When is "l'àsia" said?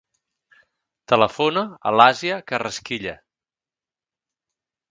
1.99-2.39